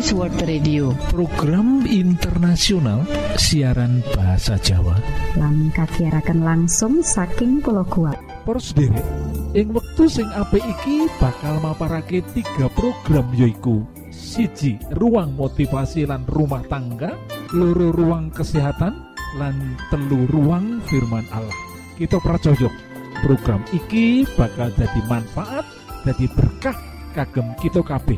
Adventist 0.00 0.16
World 0.16 0.40
Radio. 0.48 0.84
Program 1.12 1.84
internasional 1.84 3.04
siaran 3.36 4.00
bahasa 4.16 4.56
Jawa. 4.56 4.96
Lang 5.36 5.68
kakiarakan 5.76 6.40
langsung 6.40 7.04
saking 7.04 7.60
pulau 7.60 7.84
kuat 7.84 8.16
Poros 8.48 8.72
derek 8.72 9.04
ing 9.52 9.76
wektu 9.76 10.08
sing 10.08 10.24
apik 10.32 10.64
iki 10.64 11.04
bakal 11.20 11.60
maparake 11.60 12.24
tiga 12.32 12.72
program 12.72 13.28
yoiku 13.36 13.84
siji 14.08 14.80
ruang 14.96 15.36
motivasi 15.36 16.08
lan 16.08 16.24
rumah 16.32 16.64
tangga 16.64 17.12
loro 17.52 17.92
ruang 17.92 18.32
kesehatan 18.32 18.96
lan 19.36 19.76
telu 19.92 20.24
ruang 20.32 20.80
firman 20.88 21.28
Allah. 21.28 21.60
Kita 22.00 22.16
pracojok 22.16 22.72
program 23.20 23.60
iki 23.76 24.24
bakal 24.32 24.72
jadi 24.80 25.00
manfaat 25.12 25.68
jadi 26.08 26.24
berkah 26.32 26.76
kagem 27.12 27.52
kita 27.60 27.84
kabeh 27.84 28.16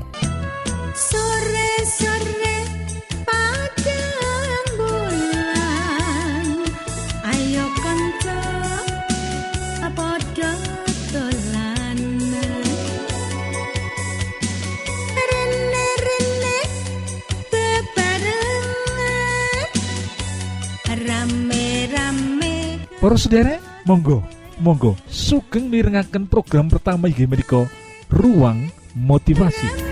Para 23.02 23.18
sederek, 23.18 23.58
monggo, 23.82 24.22
monggo, 24.62 24.94
sugeng 25.10 25.66
mirengaken 25.66 26.30
program 26.30 26.70
pertama 26.70 27.10
inggih 27.10 27.26
menika 27.26 27.66
Ruang 28.06 28.70
Motivasi. 28.94 29.91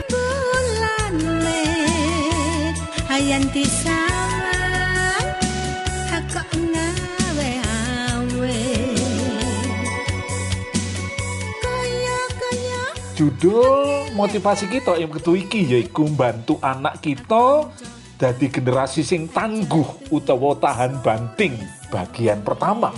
Judul 13.20 14.16
motivasi 14.16 14.64
kita 14.64 14.96
yang 14.96 15.12
ketu 15.12 15.36
iki 15.36 15.60
yaiku 15.68 16.08
bantu 16.08 16.56
anak 16.64 17.04
kita 17.04 17.68
dadi 18.16 18.48
generasi 18.48 19.04
sing 19.04 19.28
tangguh 19.28 20.08
utawa 20.08 20.56
tahan 20.56 21.04
banting 21.04 21.52
bagian 21.92 22.40
pertama. 22.40 22.96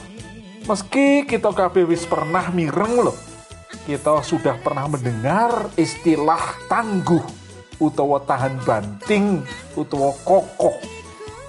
Meski 0.62 1.27
kita 1.27 1.50
wis 1.91 2.06
pernah 2.06 2.55
mireng 2.55 3.03
loh, 3.03 3.19
kita 3.83 4.23
sudah 4.23 4.55
pernah 4.62 4.87
mendengar 4.87 5.75
istilah 5.75 6.55
tangguh 6.70 7.27
utawa 7.83 8.23
tahan 8.23 8.62
banting 8.62 9.43
utawa 9.75 10.15
kokoh. 10.23 10.78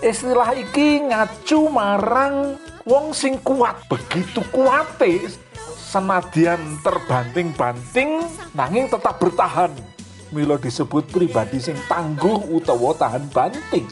Istilah 0.02 0.50
iki 0.58 1.14
ngacu 1.14 1.70
marang 1.70 2.58
wong 2.90 3.14
sing 3.14 3.38
kuat, 3.46 3.86
begitu 3.86 4.42
kuate 4.50 5.30
senadyan 5.94 6.82
terbanting-banting 6.82 8.26
nanging 8.58 8.90
tetap 8.90 9.22
bertahan. 9.22 9.70
Milo 10.34 10.58
disebut 10.58 11.06
pribadi 11.14 11.62
sing 11.62 11.78
tangguh 11.86 12.50
utawa 12.50 12.98
tahan 12.98 13.30
banting. 13.30 13.86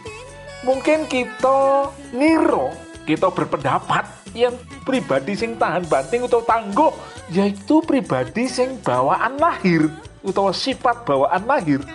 Mungkin 0.66 1.06
kita 1.06 1.94
niro, 2.10 2.74
kita 3.06 3.30
berpendapat 3.30 4.10
yang 4.34 4.58
pribadi 4.82 5.38
sing 5.38 5.54
tahan 5.62 5.86
banting 5.86 6.26
utawa 6.26 6.42
tangguh 6.50 6.90
yaitu 7.30 7.86
pribadi 7.86 8.50
sing 8.50 8.82
bawaan 8.82 9.38
lahir 9.38 9.86
utawa 10.26 10.50
sifat 10.50 11.06
bawaan 11.06 11.46
lahir. 11.46 11.86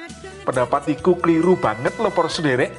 Pendapat 0.47 0.87
iku 0.95 1.19
keliru 1.19 1.59
banget 1.59 1.99
para 1.99 2.31
sederek. 2.31 2.71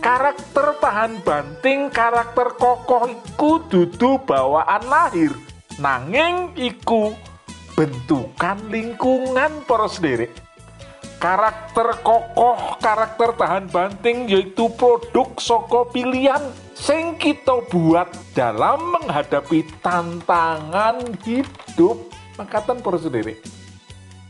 Karakter 0.00 0.80
tahan 0.80 1.20
banting, 1.20 1.92
karakter 1.92 2.56
kokoh 2.56 3.04
iku 3.04 3.60
dudu 3.68 4.16
bawaan 4.24 4.80
lahir. 4.88 5.49
Nanging 5.80 6.52
iku 6.60 7.16
bentukan 7.72 8.68
lingkungan 8.68 9.64
para 9.64 9.88
sederek. 9.88 10.28
Karakter 11.16 12.04
kokoh, 12.04 12.76
karakter 12.76 13.32
tahan 13.32 13.64
banting 13.72 14.28
yaitu 14.28 14.68
produk 14.76 15.32
soko 15.40 15.88
pilihan 15.88 16.52
sing 16.76 17.16
kita 17.16 17.64
buat 17.72 18.12
dalam 18.36 18.92
menghadapi 18.92 19.64
tantangan 19.80 21.00
hidup. 21.24 22.12
Makatan 22.36 22.84
para 22.84 23.00
sederek. 23.00 23.40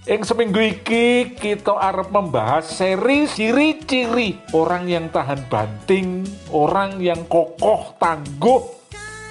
Yang 0.07 0.31
seminggu 0.31 0.63
iki 0.63 1.35
kita 1.35 1.75
arep 1.75 2.15
membahas 2.15 2.63
seri 2.63 3.27
ciri-ciri 3.27 4.39
orang 4.55 4.87
yang 4.87 5.11
tahan 5.11 5.51
banting, 5.51 6.23
orang 6.55 7.03
yang 7.03 7.27
kokoh, 7.27 7.99
tangguh. 7.99 8.80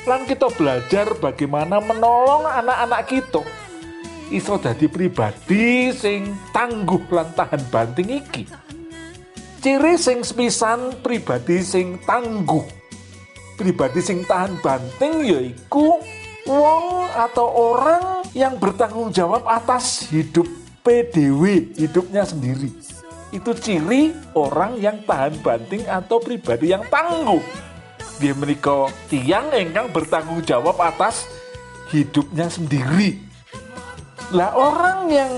Lan 0.08 0.24
kita 0.24 0.48
belajar 0.56 1.12
bagaimana 1.20 1.84
menolong 1.84 2.48
anak-anak 2.48 3.02
kita 3.08 3.44
iso 4.30 4.62
dadi 4.62 4.86
pribadi 4.86 5.90
sing 5.90 6.38
tangguh 6.54 7.02
lan 7.10 7.34
tahan 7.34 7.62
banting 7.74 8.10
iki. 8.22 8.46
Ciri 9.60 10.00
sing 10.00 10.24
sepisan 10.24 11.02
pribadi 11.02 11.60
sing 11.66 12.00
tangguh. 12.06 12.64
Pribadi 13.58 14.00
sing 14.00 14.24
tahan 14.24 14.56
banting 14.64 15.28
yaiku 15.28 16.00
wong 16.48 17.12
atau 17.12 17.48
orang 17.52 18.24
yang 18.32 18.56
bertanggung 18.56 19.12
jawab 19.12 19.44
atas 19.44 20.08
hidup 20.08 20.48
PDW, 20.86 21.76
hidupnya 21.76 22.24
sendiri. 22.24 22.72
Itu 23.36 23.52
ciri 23.52 24.16
orang 24.34 24.80
yang 24.80 25.04
tahan 25.04 25.36
banting 25.44 25.84
atau 25.86 26.24
pribadi 26.24 26.72
yang 26.72 26.86
tangguh. 26.88 27.44
Dia 28.20 28.36
menikah 28.36 28.92
tiang 29.08 29.48
engkang 29.56 29.88
bertanggung 29.96 30.44
jawab 30.44 30.76
atas 30.84 31.26
hidupnya 31.96 32.52
sendiri. 32.52 33.16
Lah 34.36 34.54
orang 34.54 35.08
yang 35.08 35.34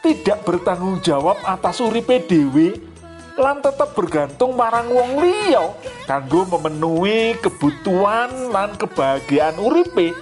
tidak 0.00 0.46
bertanggung 0.46 1.02
jawab 1.04 1.36
atas 1.44 1.82
uri 1.82 2.00
PDW 2.00 2.88
lan 3.36 3.60
tetap 3.60 3.92
bergantung 3.96 4.52
marang 4.52 4.88
wong 4.92 5.20
liya 5.20 5.72
kanggo 6.04 6.44
memenuhi 6.44 7.36
kebutuhan 7.40 8.52
lan 8.52 8.76
kebahagiaan 8.76 9.56
uripe 9.56 10.12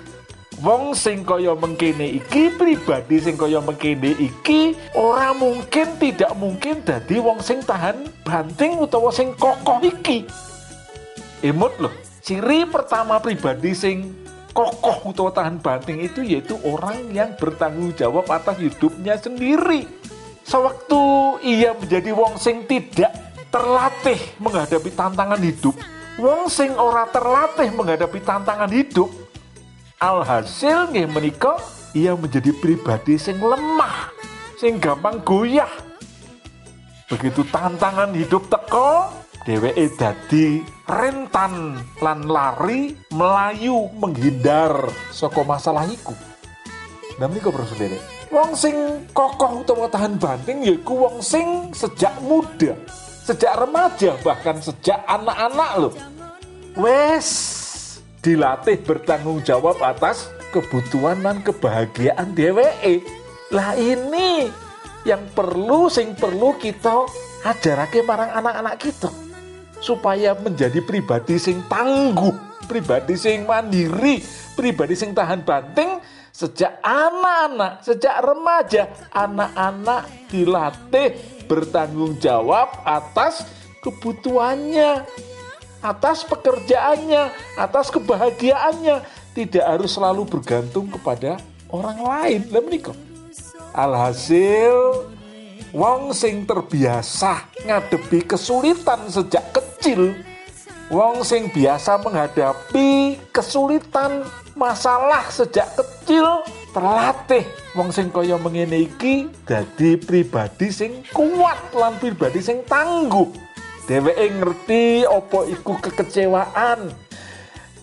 wong 0.62 0.94
sing 0.94 1.22
kaya 1.22 1.54
mengkene 1.54 2.18
iki 2.18 2.50
pribadi 2.54 3.22
sing 3.22 3.38
kaya 3.38 3.62
mengkene 3.62 4.14
iki 4.18 4.74
ora 4.94 5.30
mungkin 5.34 5.98
tidak 5.98 6.34
mungkin 6.34 6.82
dadi 6.82 7.22
wong 7.22 7.38
sing 7.42 7.62
tahan 7.62 8.06
banting 8.26 8.78
utawa 8.78 9.10
sing 9.14 9.34
kokoh 9.38 9.78
iki 9.82 10.26
imut 11.42 11.74
loh. 11.78 11.94
Ciri 12.22 12.68
pertama 12.68 13.22
pribadi 13.22 13.72
sing 13.72 14.26
kokoh 14.52 15.14
utawa 15.14 15.30
tahan 15.30 15.62
banting 15.62 16.02
itu 16.02 16.20
yaitu 16.26 16.58
orang 16.66 17.08
yang 17.14 17.32
bertanggung 17.38 17.94
jawab 17.94 18.26
atas 18.28 18.58
hidupnya 18.58 19.16
sendiri. 19.16 19.86
Sewaktu 20.44 21.00
ia 21.44 21.76
menjadi 21.76 22.10
wong 22.16 22.40
sing 22.40 22.64
tidak 22.64 23.12
terlatih 23.48 24.18
menghadapi 24.40 24.92
tantangan 24.92 25.40
hidup 25.40 25.76
wong 26.18 26.50
sing 26.50 26.74
ora 26.76 27.06
terlatih 27.08 27.70
menghadapi 27.72 28.20
tantangan 28.20 28.68
hidup 28.68 29.08
alhasil 30.02 30.90
nggih 30.90 31.08
menika 31.08 31.56
ia 31.96 32.12
menjadi 32.12 32.52
pribadi 32.58 33.16
sing 33.16 33.40
lemah 33.40 34.12
sing 34.58 34.76
gampang 34.82 35.22
goyah. 35.22 35.70
Begitu 37.08 37.40
tantangan 37.48 38.12
hidup 38.12 38.52
teko 38.52 39.17
dheweke 39.48 39.88
dadi 39.96 40.60
rentan 40.84 41.80
lan 42.04 42.20
lari 42.28 42.92
melayu 43.16 43.88
menghindar 43.96 44.92
saka 45.08 45.40
masalah 45.40 45.88
iku. 45.88 46.12
Dan 47.16 47.32
menika 47.32 47.48
para 47.48 47.64
saudara 47.64 48.18
wong 48.28 48.52
sing 48.52 48.76
kokoh 49.16 49.64
utawa 49.64 49.88
tahan 49.88 50.20
banting 50.20 50.60
yaiku 50.60 51.08
wong 51.08 51.24
sing 51.24 51.72
sejak 51.72 52.12
muda 52.20 52.76
sejak 53.24 53.56
remaja 53.56 54.16
bahkan 54.20 54.60
sejak 54.60 55.00
anak-anak 55.08 55.70
loh 55.80 55.94
wes 56.76 57.28
dilatih 58.20 58.76
bertanggung 58.84 59.40
jawab 59.40 59.80
atas 59.80 60.28
kebutuhan 60.52 61.20
dan 61.24 61.40
kebahagiaan 61.40 62.36
DWE 62.36 63.04
lah 63.52 63.72
ini 63.76 64.52
yang 65.08 65.24
perlu 65.32 65.88
sing 65.88 66.12
perlu 66.12 66.52
kita 66.60 67.08
ajarake 67.48 68.04
marang 68.04 68.28
anak-anak 68.28 68.76
kita 68.76 69.08
supaya 69.78 70.34
menjadi 70.38 70.82
pribadi 70.82 71.38
sing 71.38 71.62
tangguh 71.70 72.34
pribadi 72.66 73.14
sing 73.14 73.46
mandiri 73.48 74.20
pribadi 74.58 74.94
sing 74.98 75.14
tahan 75.14 75.42
banting 75.46 76.02
sejak 76.34 76.78
anak-anak 76.82 77.82
sejak 77.82 78.14
remaja 78.22 78.82
anak-anak 79.10 80.06
dilatih 80.28 81.14
bertanggung 81.48 82.18
jawab 82.20 82.68
atas 82.84 83.46
kebutuhannya 83.80 85.06
atas 85.78 86.26
pekerjaannya, 86.26 87.30
atas 87.54 87.86
kebahagiaannya, 87.94 89.02
tidak 89.34 89.64
harus 89.64 89.94
selalu 89.94 90.26
bergantung 90.26 90.90
kepada 90.90 91.38
orang 91.70 91.98
lain. 92.02 92.40
Lah. 92.50 92.96
Alhasil 93.76 95.06
wong 95.72 96.16
sing 96.16 96.48
terbiasa 96.48 97.44
ngadepi 97.68 98.24
kesulitan 98.24 99.04
sejak 99.12 99.52
kecil 99.52 100.16
wong 100.88 101.20
sing 101.20 101.52
biasa 101.52 102.00
menghadapi 102.00 103.20
kesulitan 103.28 104.24
masalah 104.56 105.28
sejak 105.28 105.68
kecil 105.76 106.40
terlatih 106.72 107.44
wong 107.76 107.92
sing 107.92 108.08
kaya 108.08 108.40
mengene 108.40 108.88
iki 108.88 109.28
dadi 109.44 110.00
pribadi 110.00 110.72
sing 110.72 111.04
kuat 111.12 111.60
lan 111.76 112.00
pribadi 112.00 112.40
sing 112.40 112.64
tangguh 112.64 113.28
dheweke 113.84 114.26
ngerti 114.40 115.04
apa 115.04 115.40
iku 115.52 115.76
kekecewaan 115.80 117.08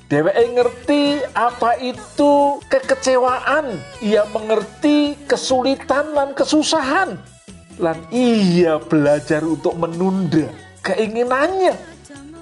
Dheweke 0.06 0.54
ngerti 0.54 1.18
apa 1.34 1.82
itu 1.82 2.62
kekecewaan. 2.70 3.74
Ia 4.06 4.22
mengerti 4.30 5.18
kesulitan 5.26 6.14
dan 6.14 6.38
kesusahan. 6.38 7.18
Dan 7.76 8.00
ia 8.12 8.80
belajar 8.80 9.44
untuk 9.44 9.76
menunda 9.76 10.48
keinginannya. 10.86 11.76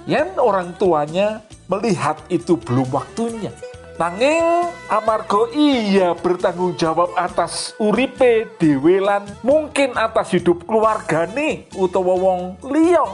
Yang 0.04 0.28
orang 0.36 0.76
tuanya 0.76 1.42
melihat 1.66 2.20
itu 2.28 2.60
belum 2.60 2.92
waktunya. 2.92 3.50
Nanging 3.94 4.74
amargo 4.90 5.46
iya 5.54 6.18
bertanggung 6.18 6.74
jawab 6.74 7.14
atas 7.14 7.78
uripe 7.78 8.50
dewelan 8.58 9.22
mungkin 9.46 9.94
atas 9.94 10.34
hidup 10.34 10.66
keluargane 10.66 11.70
utawa 11.78 12.18
wong 12.18 12.58
liya 12.74 13.06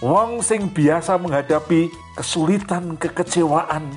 Wong 0.00 0.44
sing 0.44 0.68
biasa 0.68 1.16
menghadapi 1.16 1.88
kesulitan, 2.16 3.00
kekecewaan, 3.00 3.88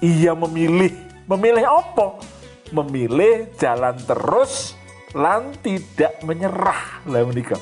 ia 0.00 0.32
memilih 0.32 0.96
memilih 1.28 1.60
apa? 1.60 2.24
Memilih 2.72 3.44
jalan 3.60 4.00
terus 4.08 4.72
lan 5.12 5.54
tidak 5.62 6.18
menyerah 6.26 7.04
lah 7.06 7.22
menika. 7.28 7.58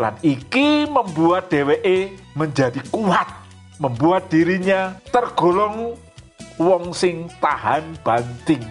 Lan 0.00 0.16
iki 0.24 0.88
membuat 0.88 1.52
DWE 1.52 2.16
menjadi 2.32 2.80
kuat, 2.88 3.28
membuat 3.76 4.32
dirinya 4.32 4.96
tergolong 5.12 5.94
wong 6.56 6.96
sing 6.96 7.28
tahan 7.38 7.94
banting. 8.00 8.64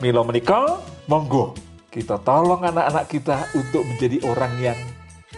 Milo 0.00 0.24
menika, 0.24 0.80
monggo 1.06 1.54
kita 1.94 2.18
tolong 2.26 2.66
anak-anak 2.66 3.06
kita 3.06 3.46
untuk 3.54 3.86
menjadi 3.86 4.18
orang 4.26 4.54
yang 4.58 4.80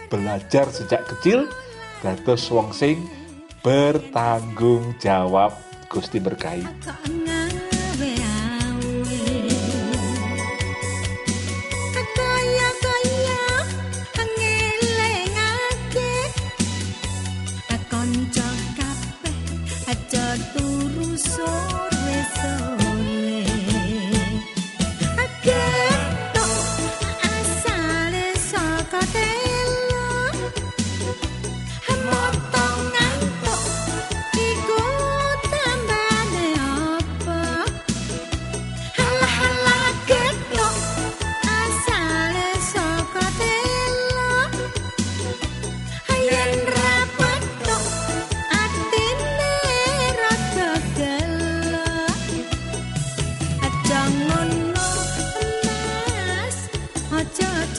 belajar 0.09 0.65
sejak 0.73 1.05
kecil 1.05 1.45
dados 2.01 2.49
wong 2.49 2.73
sing 2.73 3.05
bertanggung 3.61 4.97
jawab 4.97 5.53
Gusti 5.85 6.17
berkahi 6.17 6.65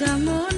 aja 0.00 0.57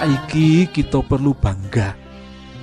saiki 0.00 0.64
kita 0.72 1.04
perlu 1.04 1.36
bangga. 1.36 1.92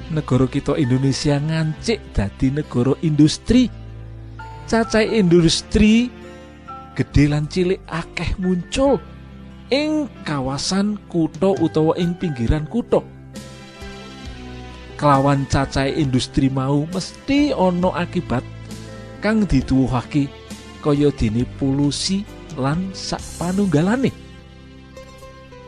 Negara 0.09 0.49
kita 0.49 0.73
Indonesia 0.73 1.37
ngancik 1.37 2.01
dadi 2.09 2.49
negara 2.49 2.97
industri. 3.05 3.69
Cacai 4.65 5.21
industri 5.21 6.09
gede 6.97 7.29
lan 7.29 7.45
cilik 7.45 7.77
akeh 7.85 8.41
muncul 8.41 8.97
ing 9.69 10.09
kawasan 10.25 10.97
kutha 11.05 11.53
utawa 11.61 11.93
ing 12.01 12.17
pinggiran 12.17 12.65
kutha. 12.65 13.05
Kelawan 14.97 15.45
cacai 15.45 15.93
industri 15.93 16.49
mau 16.49 16.89
mesti 16.89 17.53
ana 17.53 18.01
akibat 18.01 18.41
kang 19.21 19.45
dituwuhake 19.45 20.25
kaya 20.81 21.13
dene 21.13 21.45
polusi 21.61 22.25
lan 22.57 22.89
sak 22.97 23.21
panunggalane 23.37 24.09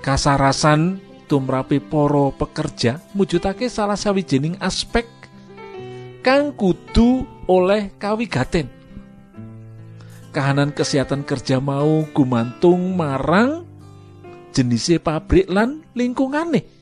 kasarasan 0.02 1.09
tumrape 1.30 1.78
para 1.78 2.34
pekerja 2.34 2.98
mujudake 3.14 3.70
salah 3.70 3.94
sawijining 3.94 4.58
aspek 4.58 5.06
kang 6.26 6.52
kudu 6.58 7.30
oleh 7.46 7.94
kawigaten. 8.02 8.66
Kahanan 10.34 10.74
kesehatan 10.74 11.22
kerja 11.26 11.62
mau 11.62 12.06
gumantung 12.10 12.98
marang 12.98 13.66
jenise 14.54 14.98
pabrik 14.98 15.46
lan 15.46 15.86
lingkungane 15.94 16.80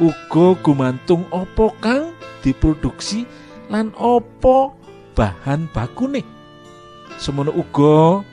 uga 0.00 0.58
gumantung 0.58 1.22
opo 1.30 1.70
kang 1.78 2.10
diproduksi 2.42 3.22
lan 3.70 3.94
opo 3.94 4.74
bahan 5.14 5.70
bakune? 5.70 6.26
Semono 7.14 7.54
uga 7.54 8.26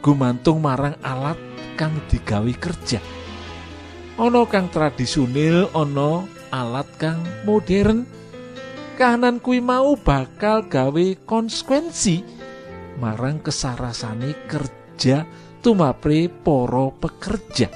gumantung 0.00 0.64
marang 0.64 0.96
alat 1.04 1.36
kang 1.76 1.92
digawe 2.08 2.52
kerja 2.56 3.21
ana 4.20 4.44
kang 4.44 4.68
tradisional 4.68 5.72
ana 5.72 6.28
alat 6.52 6.88
kang 7.00 7.20
modern. 7.48 8.04
Kahanan 8.92 9.40
kuwi 9.40 9.64
mau 9.64 9.96
bakal 9.96 10.68
gawe 10.68 11.06
konsekuensi 11.24 12.20
marang 13.00 13.40
kesarasane 13.40 14.36
kerja 14.44 15.24
tumapre 15.64 16.28
para 16.28 16.92
pekerja. 17.00 17.72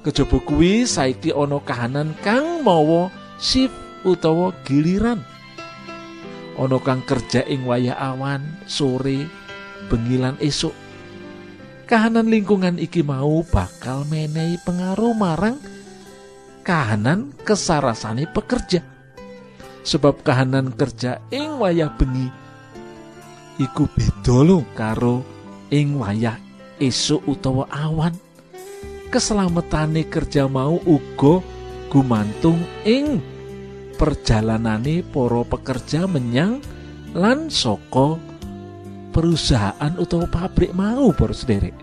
Kejaba 0.00 0.40
kuwi 0.40 0.88
saiki 0.88 1.36
ana 1.36 1.60
kahanan 1.60 2.16
kang 2.24 2.64
mawa 2.64 3.12
shift 3.36 3.76
utawa 4.08 4.56
giliran. 4.64 5.20
Ana 6.56 6.80
kang 6.80 7.04
kerja 7.04 7.44
ing 7.44 7.68
wayah 7.68 7.96
awan 8.00 8.40
sore 8.64 9.28
bengilan 9.92 10.40
esuk 10.40 10.72
kahanan 11.90 12.30
lingkungan 12.30 12.78
iki 12.78 13.02
mau 13.02 13.42
bakal 13.50 14.06
menehi 14.06 14.62
pengaruh 14.62 15.10
marang 15.10 15.58
kahanan 16.62 17.34
kesarasane 17.42 18.30
pekerja. 18.30 18.86
Sebab 19.82 20.22
kahanan 20.22 20.70
kerja 20.70 21.18
ing 21.34 21.58
wayah 21.58 21.90
bengi 21.98 22.30
iku 23.58 23.90
beda 23.90 24.62
karo 24.78 25.26
ing 25.74 25.98
wayah 25.98 26.38
esuk 26.78 27.26
utawa 27.26 27.66
awan. 27.74 28.14
Keselamatane 29.10 30.06
kerja 30.06 30.46
mau 30.46 30.78
uga 30.86 31.42
gumantung 31.90 32.62
ing 32.86 33.18
perjalanane 33.98 35.02
para 35.02 35.42
pekerja 35.42 36.06
menyang 36.06 36.62
lan 37.18 37.50
saka 37.50 38.29
perusahaan 39.10 39.92
utawa 39.98 40.26
pabrik 40.30 40.74
mau 40.74 41.10
para 41.14 41.34
sederek? 41.34 41.74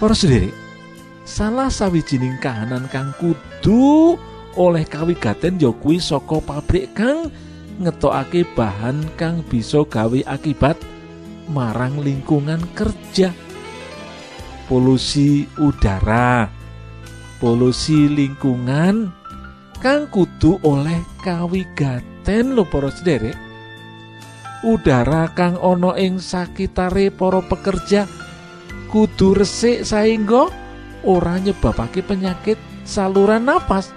Para 0.00 0.16
sederek 0.16 0.54
salah 1.28 1.68
sawijining 1.68 2.40
kahanan 2.40 2.88
kang 2.88 3.12
kudu 3.20 4.16
oleh 4.58 4.84
kawigaten 4.88 5.60
ya 5.60 5.70
kuwi 5.70 6.00
saka 6.00 6.40
pabrik 6.40 6.92
kang 6.96 7.28
ngetokake 7.80 8.44
bahan 8.56 9.04
kang 9.16 9.40
bisa 9.48 9.84
gawe 9.84 10.20
akibat 10.28 10.76
marang 11.48 12.00
lingkungan 12.00 12.60
kerja. 12.76 13.32
Polusi 14.70 15.50
udara 15.58 16.60
polusi 17.40 18.06
lingkungan 18.06 19.08
kang 19.80 20.04
kudu 20.12 20.60
oleh 20.60 21.00
kawigaten 21.24 22.52
lho 22.52 22.68
para 22.68 22.92
sederek 22.92 23.49
udara 24.60 25.32
kang 25.32 25.56
ana 25.56 25.96
ing 25.96 26.20
sakitare 26.20 27.08
para 27.08 27.40
pekerja 27.40 28.04
kudu 28.92 29.32
resik 29.32 29.88
saengga 29.88 30.52
ora 31.06 31.40
nyebabake 31.40 32.04
penyakit 32.04 32.60
saluran 32.84 33.48
napas. 33.48 33.94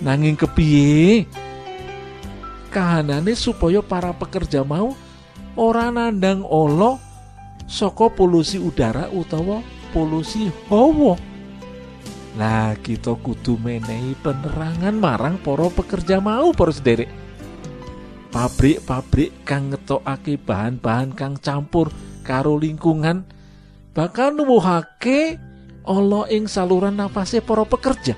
Nanging 0.00 0.40
kepiye? 0.40 1.28
Kahanane 2.72 3.36
supaya 3.36 3.84
para 3.84 4.16
pekerja 4.16 4.64
mau 4.64 4.96
ora 5.58 5.92
nandang 5.92 6.40
olo 6.46 6.96
saka 7.68 8.08
polusi 8.08 8.56
udara 8.56 9.12
utawa 9.12 9.60
polusi 9.92 10.48
hawa. 10.72 11.18
Lah 12.38 12.78
kita 12.78 13.18
kudu 13.18 13.58
menehi 13.58 14.16
penerangan 14.22 14.96
marang 14.96 15.36
para 15.42 15.66
pekerja 15.68 16.22
mau 16.22 16.54
para 16.54 16.72
sederek 16.72 17.19
pabrik-pabrik 18.30 19.42
kang 19.42 19.74
ngetokake 19.74 20.38
bahan-bahan 20.38 21.10
kang 21.18 21.34
campur 21.42 21.90
karo 22.22 22.54
lingkungan 22.54 23.26
bakal 23.90 24.30
nuwuhake 24.30 25.36
ala 25.82 26.30
ing 26.30 26.46
saluran 26.46 26.94
nafase 26.94 27.42
para 27.42 27.66
pekerja. 27.66 28.14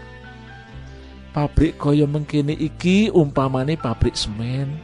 Pabrik 1.32 1.80
kaya 1.80 2.04
mengkene 2.04 2.52
iki 2.52 3.08
umpamane 3.08 3.80
pabrik 3.80 4.12
semen, 4.12 4.76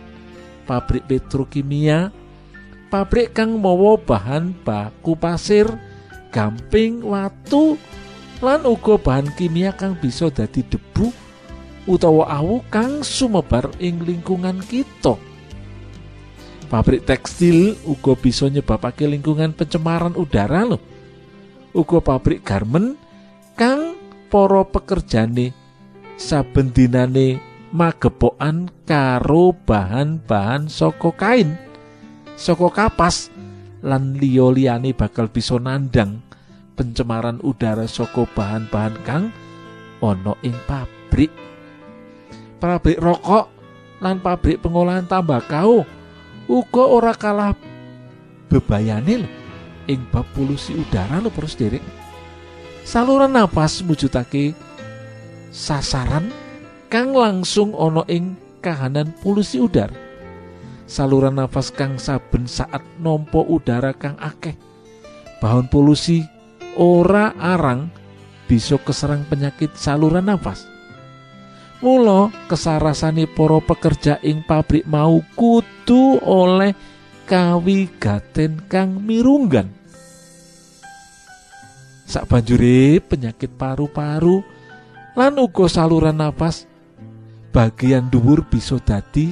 pabrik 0.64 1.04
petrokimia, 1.04 2.08
pabrik 2.88 3.36
kang 3.36 3.60
mawa 3.60 4.00
bahan 4.00 4.56
baku 4.64 5.12
pasir, 5.12 5.68
gamping, 6.32 7.04
watu, 7.04 7.76
lan 8.40 8.64
uga 8.64 8.96
bahan 8.96 9.28
kimia 9.36 9.76
kang 9.76 9.92
bisa 10.00 10.32
dadi 10.32 10.64
debu 10.64 11.27
utawa 11.88 12.28
awu 12.28 12.60
kang 12.68 13.00
sumebar 13.00 13.72
ing 13.80 14.04
lingkungan 14.04 14.60
kita. 14.60 15.16
Pabrik 16.68 17.08
tekstil 17.08 17.80
uga 17.88 18.12
bisa 18.12 18.44
nyebabake 18.52 19.08
lingkungan 19.08 19.56
pencemaran 19.56 20.12
udara 20.12 20.68
loh. 20.68 20.82
Uga 21.72 22.04
pabrik 22.04 22.44
garmen 22.44 23.00
kang 23.56 23.96
para 24.28 24.60
pekerjane 24.68 25.56
saben 26.20 26.68
dinane 26.68 27.40
magepokan 27.72 28.68
karo 28.84 29.56
bahan-bahan 29.64 30.68
saka 30.68 31.08
kain, 31.16 31.56
saka 32.36 32.68
kapas 32.68 33.32
lan 33.80 34.16
liya-liyane 34.16 34.92
bakal 34.92 35.28
bisa 35.28 35.56
nandang 35.56 36.20
pencemaran 36.76 37.40
udara 37.40 37.88
saka 37.88 38.28
bahan-bahan 38.36 38.96
kang 39.08 39.24
ana 40.04 40.36
ing 40.44 40.56
pabrik. 40.68 41.32
Pabrik 42.58 42.98
rokok 42.98 43.46
lan 44.02 44.18
pabrik 44.18 44.58
pengolahan 44.58 45.06
tembakau 45.06 45.86
uga 46.50 46.84
ora 46.90 47.14
kalah 47.14 47.54
bebayane 48.50 49.26
ing 49.86 50.00
bab 50.10 50.26
polusi 50.34 50.74
udara 50.74 51.22
lho 51.22 51.30
para 51.30 51.46
sederek. 51.46 51.82
Saluran 52.82 53.34
napas 53.34 53.84
mujudake 53.86 54.58
sasaran 55.54 56.34
kang 56.90 57.14
langsung 57.14 57.76
ana 57.78 58.02
ing 58.10 58.34
kahanan 58.58 59.14
polusi 59.22 59.62
udara. 59.62 59.94
Saluran 60.88 61.36
nafas 61.36 61.68
kang 61.68 62.00
saben 62.00 62.48
saat 62.48 62.80
nampa 62.96 63.44
udara 63.44 63.92
kang 63.92 64.16
akeh. 64.16 64.56
Bahan 65.38 65.68
polusi 65.68 66.24
ora 66.80 67.36
arang 67.36 67.92
bisa 68.48 68.80
keserang 68.80 69.28
penyakit 69.28 69.76
saluran 69.76 70.26
nafas. 70.26 70.77
Mula 71.78 72.34
kesarasane 72.50 73.30
para 73.30 73.62
pekerja 73.62 74.18
ing 74.26 74.42
pabrik 74.42 74.82
mau 74.82 75.22
kudu 75.38 76.18
oleh 76.26 76.74
kawigaten 77.22 78.66
kang 78.66 78.98
mirunggan. 78.98 79.70
Sakbanjure 82.02 82.98
penyakit 83.04 83.54
paru-paru 83.54 84.42
lan 85.14 85.38
uga 85.38 85.70
saluran 85.70 86.18
nafas 86.18 86.66
bagian 87.54 88.10
dhuwur 88.10 88.42
bisa 88.48 88.80
dadi 88.82 89.30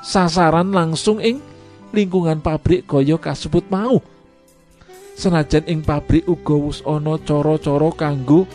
sasaran 0.00 0.72
langsung 0.72 1.20
ing 1.20 1.42
lingkungan 1.92 2.40
pabrik 2.40 2.88
kaya 2.88 3.20
kasebut 3.20 3.68
mau. 3.68 4.00
Senajan 5.20 5.68
ing 5.68 5.84
pabrik 5.84 6.24
uga 6.24 6.56
wis 6.56 6.80
ana 6.88 7.20
cara-cara 7.20 7.92
kanggo 7.92 8.48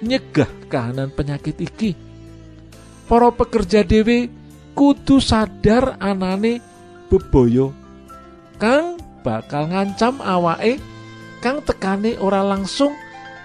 nyegah 0.00 0.48
kahanan 0.72 1.12
penyakit 1.12 1.60
iki. 1.60 2.11
Para 3.12 3.28
pekerja 3.28 3.84
dhewe 3.84 4.32
kudu 4.72 5.20
sadar 5.20 6.00
anane 6.00 6.64
bebaya 7.12 7.68
kang 8.56 8.96
bakal 9.20 9.68
ngancam 9.68 10.16
awake 10.24 10.80
kang 11.44 11.60
tekane 11.60 12.16
ora 12.16 12.40
langsung 12.40 12.96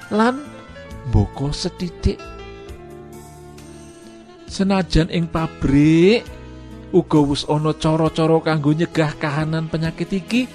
lan 0.07 0.39
mboko 1.12 1.51
setitik. 1.51 2.15
Senajan 4.47 5.12
ing 5.12 5.27
pabrik 5.27 6.24
uga 6.95 7.19
wis 7.27 7.43
ana 7.51 7.75
cara-cara 7.75 8.39
kanggo 8.39 8.71
nyegah 8.71 9.19
kahanan 9.19 9.67
penyakit 9.67 10.15
iki, 10.15 10.47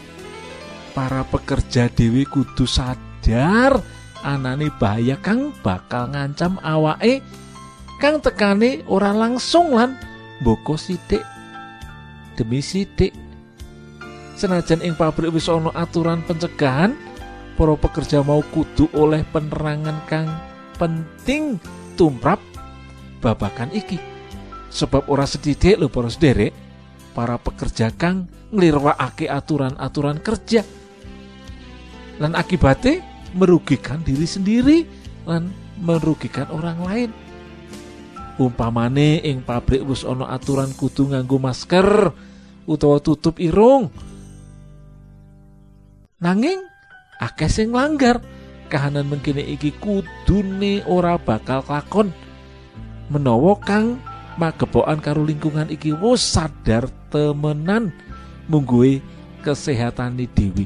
para 0.96 1.20
pekerja 1.28 1.92
dhewe 1.92 2.24
kudu 2.24 2.64
sadar 2.64 3.76
anane 4.24 4.72
bahaya 4.80 5.20
kang 5.20 5.52
bakal 5.60 6.08
ngancam 6.08 6.56
awake 6.64 7.20
kang 8.02 8.18
tekane 8.18 8.82
ora 8.90 9.14
langsung 9.14 9.78
lan 9.78 9.94
mboko 10.42 10.74
sithik 10.74 11.22
demi 12.34 12.58
sithik. 12.58 13.14
Senajan 14.34 14.82
ing 14.82 14.98
pabrik 14.98 15.30
wis 15.30 15.46
ana 15.46 15.70
aturan 15.70 16.26
pencegahan, 16.26 16.98
para 17.54 17.78
pekerja 17.78 18.26
mau 18.26 18.42
kudu 18.42 18.90
oleh 18.90 19.22
penerangan 19.30 20.02
kang 20.10 20.26
penting 20.82 21.62
tumrap 21.94 22.42
babakan 23.22 23.70
iki. 23.70 24.02
Sebab 24.72 25.06
ora 25.06 25.22
sedidik 25.22 25.78
lho 25.78 25.86
para 25.86 26.10
sederek, 26.10 26.50
para 27.14 27.38
pekerja 27.38 27.94
kang 27.94 28.26
nglirwakake 28.50 29.30
aturan-aturan 29.30 30.18
kerja. 30.18 30.66
Lan 32.18 32.34
akibatnya 32.34 32.98
merugikan 33.38 34.02
diri 34.02 34.26
sendiri 34.26 34.78
lan 35.22 35.54
merugikan 35.78 36.50
orang 36.50 36.82
lain. 36.82 37.10
Umpamane 38.40 39.20
ing 39.20 39.44
pabrik 39.44 39.84
wis 39.84 40.06
ana 40.06 40.32
aturan 40.32 40.72
kudu 40.72 41.12
nganggo 41.12 41.36
masker 41.36 42.12
utawa 42.64 43.02
tutup 43.02 43.36
irung. 43.42 43.92
Nanging 46.22 46.62
akeh 47.18 47.50
sing 47.50 47.74
langgar 47.74 48.22
kahanan 48.72 49.04
mengkini 49.10 49.52
iki 49.52 49.74
kudune 49.76 50.80
ora 50.88 51.20
bakal 51.20 51.60
klakon 51.60 52.08
menawa 53.12 53.58
kang 53.60 54.00
magebokan 54.40 55.02
karo 55.04 55.20
lingkungan 55.26 55.68
iki 55.68 55.92
wis 55.92 56.24
sadar 56.24 56.88
temenan 57.12 57.92
mungguhe 58.48 59.04
kesehatan 59.44 60.16
dewi 60.16 60.64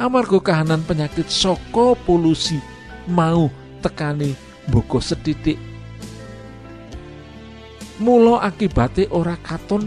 amarga 0.00 0.40
kahanan 0.40 0.80
penyakit 0.88 1.28
saka 1.28 1.92
polusi 2.08 2.56
mau 3.04 3.52
tekani 3.84 4.32
mboko 4.70 5.02
setitik 5.02 5.60
mula 8.00 8.42
akibate 8.42 9.06
ora 9.12 9.36
katon 9.38 9.86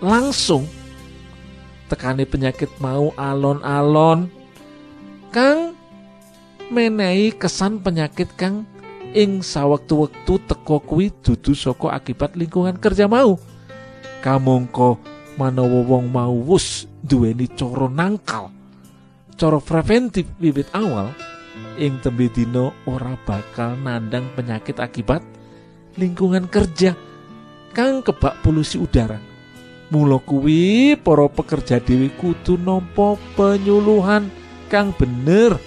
langsung. 0.00 0.64
Tekani 1.86 2.24
penyakit 2.24 2.72
mau 2.80 3.12
alon-alon. 3.14 4.26
Kang 5.30 5.78
menehi 6.72 7.36
kesan 7.36 7.78
penyakit 7.84 8.32
kang 8.34 8.66
ing 9.14 9.42
sawektu-wektu 9.44 10.42
teko 10.48 10.82
kuwi 10.82 11.14
dudu 11.22 11.54
saka 11.54 11.94
akibat 11.94 12.34
lingkungan 12.34 12.80
kerja 12.80 13.06
mau. 13.06 13.38
Kamangka 14.24 14.98
manawa 15.38 15.86
wong 15.86 16.10
mau 16.10 16.34
wus 16.34 16.90
duweni 17.00 17.48
cara 17.48 17.88
nangkal 17.88 18.52
cara 19.40 19.56
preventif 19.56 20.28
wiwit 20.36 20.68
awal 20.76 21.16
ing 21.80 21.96
tembe 22.04 22.28
dina 22.28 22.68
ora 22.84 23.16
bakal 23.24 23.72
nandang 23.80 24.28
penyakit 24.36 24.76
akibat 24.76 25.24
lingkungan 25.96 26.44
kerja 26.44 26.92
kang 27.74 28.02
kebak 28.04 28.40
polusi 28.42 28.76
udara. 28.78 29.18
Mula 29.90 30.22
kuwi 30.22 30.94
para 30.94 31.26
pekerja 31.26 31.82
dhewe 31.82 32.14
kudu 32.14 32.54
nampa 32.54 33.18
penyuluhan 33.34 34.30
kang 34.70 34.94
bener 34.94 35.58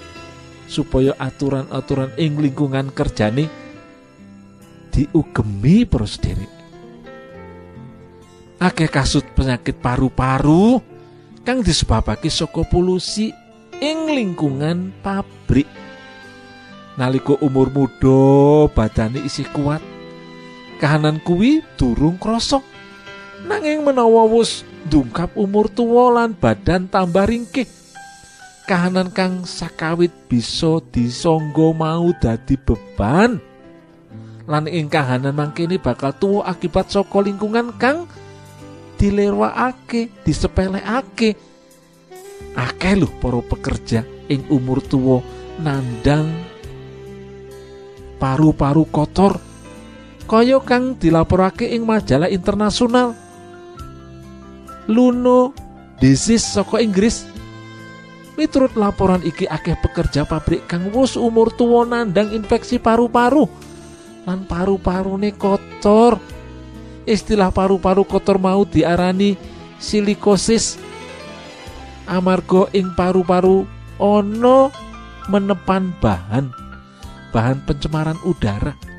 supaya 0.64 1.12
aturan-aturan 1.20 2.16
ing 2.16 2.40
lingkungan 2.40 2.88
kerjane 2.96 3.52
diugemi 4.96 5.84
para 5.84 6.08
sederek 6.08 6.64
akeh 8.64 8.88
kasut 8.88 9.28
penyakit 9.36 9.76
paru-paru 9.84 10.80
kang 11.44 11.60
disebabake 11.60 12.32
saka 12.32 12.64
polusi 12.64 13.36
ing 13.84 14.08
lingkungan 14.08 14.96
pabrik. 15.04 15.68
Nalika 16.96 17.36
umur 17.44 17.68
muda 17.74 18.70
badane 18.72 19.20
isih 19.28 19.50
kuat 19.52 19.84
kahanan 20.84 21.24
kuwi 21.24 21.64
durung 21.80 22.20
krasa 22.20 22.60
nanging 23.48 23.88
menawa 23.88 24.28
wis 24.28 24.68
ndungkap 24.92 25.32
umur 25.40 25.72
tuwa 25.72 26.20
lan 26.20 26.36
badan 26.36 26.92
tambah 26.92 27.24
ringkih 27.24 27.72
kahanan 28.64 29.12
kang 29.12 29.44
sakawit 29.44 30.12
bisa 30.28 30.80
disangga 30.92 31.76
mau 31.76 32.12
dadi 32.16 32.56
beban. 32.56 33.40
Lan 34.44 34.68
ing 34.68 34.92
kahanan 34.92 35.36
mangkene 35.36 35.80
bakal 35.80 36.12
tuwa 36.16 36.48
akibat 36.48 36.92
saka 36.92 37.24
lingkungan 37.24 37.76
kang 37.80 38.08
dilerwakake 39.00 40.12
disepelekake. 40.28 41.40
Akeh 42.54 42.94
lho 43.00 43.08
para 43.24 43.40
pekerja 43.40 44.04
ing 44.28 44.48
umur 44.52 44.84
tuwa 44.84 45.24
nandang 45.64 46.28
paru-paru 48.20 48.84
kotor 48.92 49.53
kaya 50.34 50.58
kang 50.66 50.98
dilaporake 50.98 51.70
ing 51.70 51.86
majalah 51.86 52.26
internasional 52.26 53.14
Luno 54.90 55.54
disease 56.02 56.58
saka 56.58 56.82
Inggris 56.82 57.30
Miturut 58.34 58.74
laporan 58.74 59.22
iki 59.22 59.46
akeh 59.46 59.78
pekerja 59.78 60.26
pabrik 60.26 60.66
kang 60.66 60.90
wus 60.90 61.14
umur 61.14 61.54
tuwa 61.54 61.86
nandang 61.86 62.34
infeksi 62.34 62.82
paru-paru 62.82 63.46
lan 64.26 64.48
paru-parune 64.50 65.36
kotor. 65.36 66.18
Istilah 67.04 67.52
paru-paru 67.52 68.08
kotor 68.08 68.40
mau 68.40 68.64
diarani 68.64 69.36
silikosis. 69.78 70.80
Amarga 72.10 72.72
ing 72.74 72.96
paru-paru 72.96 73.68
ono 74.02 74.72
menepan 75.30 75.94
bahan 76.02 76.50
bahan 77.30 77.58
pencemaran 77.68 78.18
udara. 78.26 78.93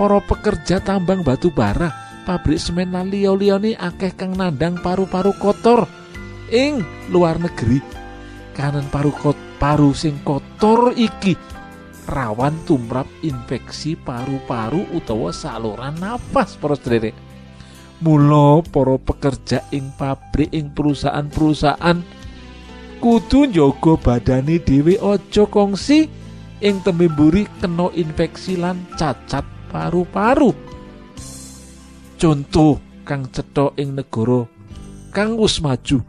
Para 0.00 0.16
pekerja 0.24 0.80
tambang 0.80 1.20
batu 1.20 1.52
bara, 1.52 1.92
pabrik 2.24 2.56
semen 2.56 2.96
lan 2.96 3.12
liya-liyane 3.12 3.76
akeh 3.76 4.16
kang 4.16 4.32
nandang 4.32 4.80
paru-paru 4.80 5.36
kotor 5.36 5.84
ing 6.48 6.80
luar 7.12 7.36
negeri. 7.36 8.00
kanan 8.60 8.86
paru 8.92 9.08
kot 9.14 9.38
paru 9.56 9.96
sing 9.96 10.20
kotor 10.20 10.92
iki 10.92 11.32
rawan 12.10 12.52
tumrap 12.66 13.08
infeksi 13.24 13.96
paru-paru 13.96 14.84
utawa 14.92 15.30
saluran 15.30 15.96
nafas 15.96 16.60
para 16.60 16.76
sederek 16.76 17.16
mula 18.04 18.60
para 18.68 19.00
pekerja 19.00 19.64
ing 19.72 19.88
pabrik 19.96 20.52
ing 20.52 20.76
perusahaan-perusahaan 20.76 22.04
kudu 23.00 23.48
njaga 23.48 23.94
badane 23.96 24.60
dhewe 24.60 25.00
aja 25.00 25.48
kongsi 25.48 26.10
ing 26.60 26.84
tembe 26.84 27.08
mburi 27.08 27.48
kena 27.64 27.88
infeksi 27.96 28.60
lan 28.60 28.82
cacat 28.98 29.59
paru-paru. 29.70 30.50
Contoh 32.20 32.82
kang 33.06 33.24
cetha 33.32 33.72
ing 33.80 33.96
negara 33.96 34.44
kang 35.10 35.40
wis 35.40 35.58
maju 35.62 36.04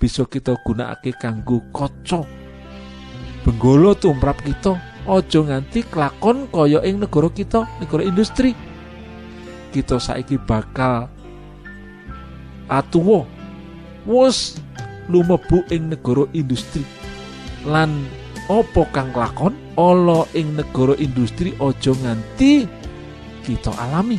bisa 0.00 0.24
kita 0.24 0.56
gunakake 0.64 1.12
kanggo 1.20 1.60
kaca. 1.74 2.24
Benggolo 3.44 3.92
tumrap 3.92 4.40
kita 4.40 4.80
aja 5.04 5.40
nganti 5.44 5.84
kelakon 5.84 6.48
kaya 6.48 6.80
ing 6.80 7.02
negara 7.02 7.28
kita 7.28 7.68
negara 7.76 8.02
industri. 8.08 8.56
Kita 9.68 10.00
saiki 10.00 10.40
bakal 10.40 11.10
atuwa 12.70 13.28
wus 14.08 14.56
lumebu 15.12 15.60
ing 15.68 15.92
negara 15.92 16.24
industri. 16.32 16.86
Lan 17.68 18.08
opo 18.48 18.88
kang 18.96 19.12
lakon 19.12 19.52
ala 19.76 20.24
ing 20.32 20.56
negara 20.56 20.96
industri 20.96 21.52
aja 21.60 21.92
nganti 21.92 22.83
kita 23.44 23.76
alami. 23.76 24.16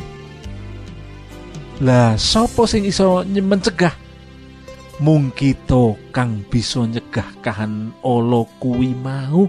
Lah 1.82 2.14
sapa 2.14 2.64
sing 2.64 2.86
iso 2.86 3.26
mencegah? 3.26 3.92
Mung 5.02 5.28
kita 5.34 5.92
kang 6.14 6.40
bisa 6.48 6.86
nyegah 6.86 7.28
kahan 7.44 7.92
ala 8.00 8.48
kuwi 8.62 8.96
mau. 8.96 9.44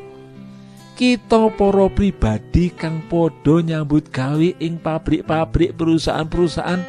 Kita 0.98 1.54
para 1.54 1.88
pribadi 1.94 2.74
kang 2.74 3.06
padha 3.06 3.62
nyambut 3.62 4.10
gawe 4.10 4.50
ing 4.58 4.82
pabrik-pabrik 4.82 5.78
perusahaan-perusahaan 5.78 6.82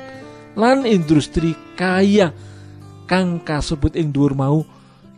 lan 0.57 0.89
industri 0.89 1.53
kaya 1.77 2.33
kang 3.05 3.39
kasebut 3.45 3.95
ing 3.95 4.11
dhuwur 4.11 4.33
mau 4.33 4.65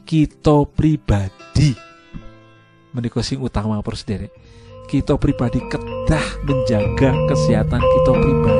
kita 0.02 0.66
pribadi. 0.74 1.72
Menika 2.90 3.22
sing 3.22 3.38
utama 3.38 3.78
persederek 3.80 4.39
kita 4.90 5.14
pribadi 5.14 5.62
kedah 5.70 6.26
menjaga 6.42 7.14
kesehatan 7.30 7.78
kita 7.78 8.10
pribadi 8.10 8.59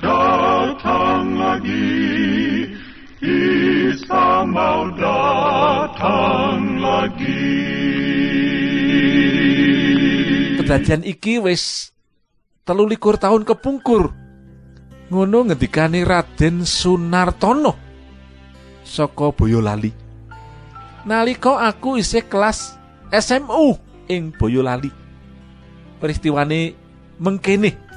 datang 0.00 1.38
lagi, 1.38 1.86
Isa 3.24 4.44
mau 4.48 4.90
datang 4.98 6.60
lagi. 6.82 7.52
Kedadian 10.60 11.02
iki 11.04 11.38
wis 11.38 11.94
telu 12.64 12.88
likur 12.88 13.20
tahun 13.20 13.46
kepungkur. 13.46 14.10
Ngono 15.12 15.52
ngendikane 15.52 16.00
Raden 16.02 16.64
Sunartono 16.64 17.76
saka 18.84 19.30
Boyolali. 19.36 19.92
Nalika 21.04 21.68
aku 21.68 22.00
isih 22.00 22.24
kelas 22.24 22.80
SMU 23.12 23.76
ing 24.08 24.32
Boyolali. 24.32 24.88
Peristiwane 26.00 26.72
mengkene. 27.20 27.93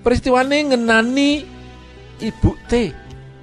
Peristiwane 0.00 0.72
ngenani 0.72 1.44
Ibu 2.20 2.52
T, 2.68 2.72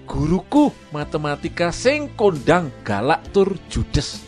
guruku 0.09 0.73
matematika 0.89 1.69
sing 1.69 2.13
kondang 2.17 2.73
galak 2.81 3.29
tur 3.29 3.53
judes. 3.69 4.25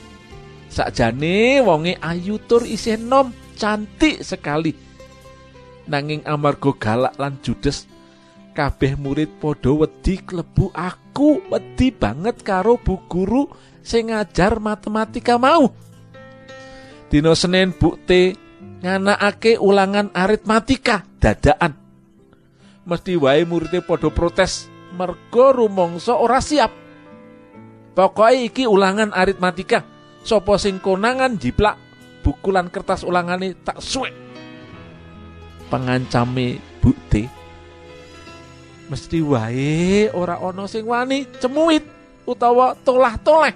Sakjane 0.69 1.65
wonge 1.65 1.97
ayu 1.97 2.37
tur 2.37 2.65
isih 2.65 3.01
nom 3.01 3.33
cantik 3.57 4.21
sekali. 4.21 4.77
Nanging 5.89 6.21
amarga 6.29 6.69
galak 6.77 7.17
lan 7.17 7.41
judes, 7.41 7.89
kabeh 8.53 8.93
murid 8.93 9.41
padha 9.41 9.73
wedi 9.73 10.21
klebu 10.21 10.69
aku 10.75 11.41
wedi 11.49 11.89
banget 11.89 12.45
karo 12.45 12.77
bu 12.77 13.01
guru 13.09 13.49
sing 13.81 14.13
ngajar 14.13 14.61
matematika 14.61 15.41
mau. 15.41 15.73
Dino 17.09 17.33
Senin 17.33 17.73
bukti 17.73 18.37
nganakake 18.85 19.57
ulangan 19.57 20.13
aritmatika 20.13 21.01
dadaan. 21.17 21.78
Mesti 22.89 23.13
wae 23.21 23.45
muridé 23.45 23.85
padha 23.85 24.09
protes 24.09 24.65
mergo 24.97 25.53
rumangsa 25.53 26.17
ora 26.17 26.41
siap. 26.41 26.73
Pokoke 27.93 28.49
iki 28.49 28.65
ulangan 28.65 29.13
aritmatika. 29.13 29.85
Sopo 30.25 30.57
sing 30.57 30.81
konangan 30.81 31.37
jiplak 31.37 31.77
buku 32.25 32.49
lan 32.49 32.73
kertas 32.73 33.05
ulangane 33.05 33.53
tak 33.61 33.77
suwe. 33.77 34.09
Pengancame 35.69 36.57
bukti 36.81 37.29
mesti 38.89 39.21
wae 39.21 40.09
ora 40.17 40.41
ana 40.41 40.65
sing 40.65 40.81
wani 40.89 41.29
cemuit 41.37 41.85
utawa 42.25 42.73
tolah-toleh. 42.73 43.53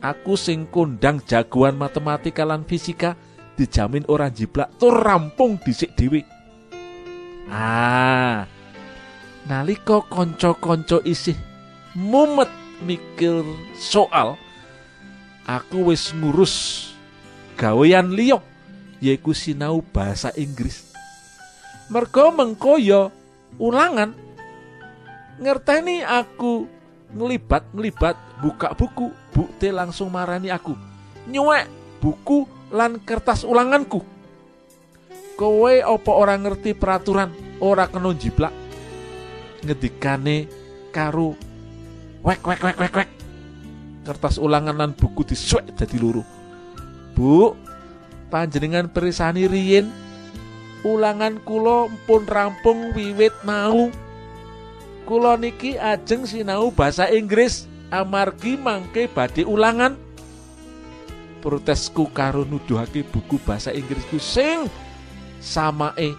Aku 0.00 0.32
sing 0.40 0.64
kondang 0.72 1.20
jagoan 1.28 1.76
matematika 1.76 2.48
lan 2.48 2.64
fisika 2.64 3.20
dijamin 3.52 4.08
ora 4.08 4.32
jiplak 4.32 4.80
tur 4.80 4.96
rampung 4.96 5.60
dhisik 5.60 5.92
dhewe. 5.92 6.35
Ah. 7.50 8.46
Nalika 9.46 10.02
kanca-kanca 10.10 10.98
isih 11.06 11.38
mumet 11.94 12.50
mikir 12.82 13.46
soal, 13.78 14.34
aku 15.46 15.94
wis 15.94 16.10
ngurus 16.10 16.90
gawean 17.54 18.10
liya 18.10 18.42
yaiku 18.98 19.30
sinau 19.30 19.86
bahasa 19.94 20.34
Inggris. 20.34 20.90
Mergo 21.86 22.34
mengko 22.34 22.74
ya 22.82 23.06
ulangan 23.62 24.18
ngerteni 25.38 26.02
aku 26.02 26.66
ngelibat-ngelibat 27.14 28.16
buka 28.42 28.74
buku 28.74 29.14
bukti 29.30 29.70
langsung 29.70 30.10
marani 30.10 30.50
aku 30.50 30.74
nyuwek 31.30 31.70
buku 32.02 32.44
lan 32.74 32.98
kertas 33.00 33.46
ulanganku 33.46 34.02
kowe 35.36 35.74
opo 35.84 36.10
orang 36.16 36.48
ngerti 36.48 36.72
peraturan 36.72 37.30
ora 37.60 37.86
kena 37.86 38.10
jiplak. 38.16 38.52
Ngedikane 39.62 40.48
karo 40.90 41.36
wek 42.24 42.40
wek 42.42 42.60
wek 42.64 42.78
wek 42.80 42.94
wek. 42.96 43.10
Kertas 44.06 44.40
ulangan 44.40 44.74
lan 44.74 44.90
buku 44.94 45.26
disuwek 45.26 45.74
dadi 45.74 45.98
loro 45.98 46.22
Bu 47.16 47.56
panjenengan 48.30 48.86
perisani 48.92 49.50
riyin 49.50 49.90
ulangan 50.86 51.40
kula 51.42 51.90
pun 52.04 52.22
rampung 52.28 52.92
wiwit 52.92 53.32
mau. 53.42 53.88
Kula 55.08 55.38
niki 55.40 55.80
ajeng 55.80 56.28
sinau 56.28 56.70
bahasa 56.70 57.08
Inggris 57.08 57.64
amargi 57.88 58.60
mangke 58.60 59.08
badhe 59.08 59.42
ulangan. 59.48 59.96
Protesku 61.40 62.10
karo 62.10 62.42
nuduhake 62.42 63.06
buku 63.06 63.38
bahasa 63.42 63.70
Inggrisku 63.70 64.18
sing 64.18 64.66
samae 65.46 66.18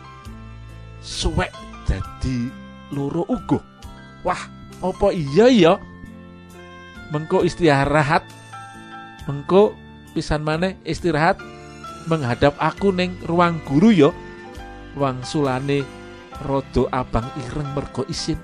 suwek 1.04 1.52
dadi 1.84 2.48
loro 2.96 3.28
uga 3.28 3.60
wah 4.24 4.58
apa 4.78 5.10
iya 5.10 5.50
ya? 5.50 5.74
Mengko 7.10 7.42
istirahat. 7.42 8.22
Mengko 9.26 9.74
pisan 10.14 10.46
maneh 10.46 10.78
istirahat. 10.86 11.42
Menghadap 12.08 12.56
aku 12.62 12.94
ning 12.94 13.18
ruang 13.26 13.60
guru 13.66 13.90
ya. 13.90 14.10
Wangsulane 14.98 15.84
rada 16.46 16.84
abang 16.94 17.28
ireng 17.42 17.70
mergo 17.74 18.06
isin. 18.06 18.38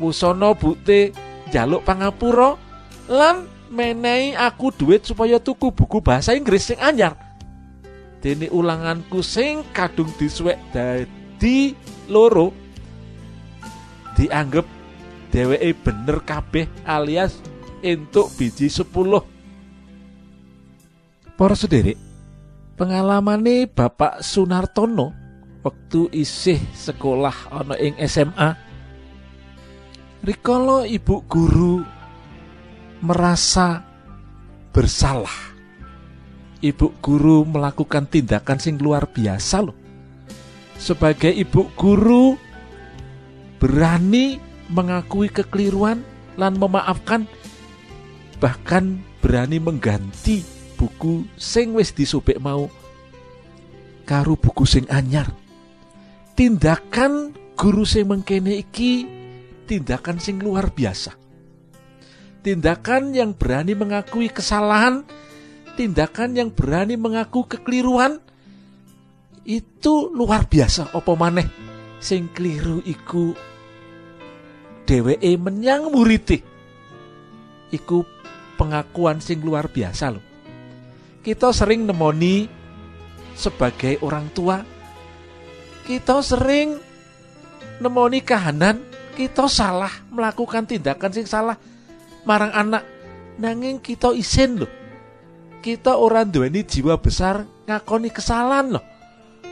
Wusana 0.00 0.56
bukti 0.56 1.12
jaluk 1.52 1.84
pangapura 1.84 2.56
lan 3.10 3.44
menehi 3.68 4.32
aku 4.32 4.72
duit 4.72 5.04
supaya 5.04 5.36
tuku 5.36 5.70
buku 5.70 6.00
bahasa 6.00 6.32
Inggris 6.32 6.72
sing 6.72 6.80
anyar 6.80 7.14
dene 8.20 8.52
ulanganku 8.52 9.24
sing 9.24 9.64
kadung 9.72 10.12
disuwek 10.20 10.60
dadi 10.70 11.72
loro 12.12 12.52
dianggep 14.16 14.68
dheweke 15.32 15.72
bener 15.80 16.20
kabeh 16.20 16.68
alias 16.84 17.40
entuk 17.80 18.28
biji 18.36 18.68
10 18.68 18.92
para 21.40 21.56
sederek 21.56 21.96
pengalamane 22.76 23.64
Bapak 23.64 24.20
Sunartono 24.20 25.16
waktu 25.64 26.12
isih 26.12 26.60
sekolah 26.76 27.48
ana 27.48 27.76
ing 27.80 27.96
SMA 28.04 28.52
rikala 30.20 30.84
ibu 30.84 31.24
guru 31.24 31.80
merasa 33.00 33.80
bersalah 34.76 35.49
ibu 36.60 36.92
guru 37.00 37.48
melakukan 37.48 38.04
tindakan 38.08 38.60
sing 38.60 38.76
luar 38.76 39.08
biasa 39.08 39.64
loh. 39.64 39.76
Sebagai 40.80 41.32
ibu 41.32 41.68
guru 41.76 42.36
berani 43.60 44.40
mengakui 44.72 45.28
kekeliruan 45.28 46.00
lan 46.40 46.56
memaafkan 46.56 47.28
bahkan 48.40 49.04
berani 49.20 49.60
mengganti 49.60 50.40
buku 50.80 51.28
sing 51.36 51.76
wis 51.76 51.92
disobek 51.92 52.40
mau 52.40 52.72
karo 54.08 54.36
buku 54.40 54.64
sing 54.64 54.88
anyar. 54.88 55.28
Tindakan 56.32 57.36
guru 57.52 57.84
sing 57.84 58.08
mengkene 58.08 58.56
iki 58.56 59.04
tindakan 59.68 60.16
sing 60.16 60.40
luar 60.40 60.72
biasa. 60.72 61.12
Tindakan 62.40 63.12
yang 63.12 63.36
berani 63.36 63.76
mengakui 63.76 64.32
kesalahan 64.32 65.04
tindakan 65.80 66.36
yang 66.36 66.48
berani 66.52 67.00
mengaku 67.00 67.48
kekeliruan 67.48 68.20
itu 69.48 70.12
luar 70.12 70.44
biasa. 70.44 70.92
Apa 70.92 71.16
maneh? 71.16 71.48
Sing 71.96 72.28
keliru 72.36 72.84
iku 72.84 73.32
dheweke 74.84 75.32
menyang 75.40 75.88
murite. 75.88 76.44
Iku 77.72 78.04
pengakuan 78.60 79.24
sing 79.24 79.40
luar 79.40 79.72
biasa 79.72 80.12
loh 80.12 80.30
kita 81.20 81.52
sering 81.52 81.84
nemoni 81.84 82.48
sebagai 83.36 84.00
orang 84.00 84.32
tua 84.32 84.64
kita 85.84 86.24
sering 86.24 86.80
nemoni 87.80 88.24
kahanan 88.24 88.80
kita 89.16 89.44
salah 89.52 89.92
melakukan 90.08 90.64
tindakan 90.64 91.12
sing 91.12 91.28
salah 91.28 91.56
marang 92.24 92.52
anak. 92.52 92.84
Nanging 93.40 93.80
kita 93.80 94.12
isin 94.12 94.60
loh 94.60 94.68
kita 95.60 95.92
orang 95.92 96.32
duweni 96.32 96.64
jiwa 96.64 96.96
besar 96.96 97.44
ngakoni 97.68 98.08
kesalahan 98.08 98.80
loh. 98.80 98.84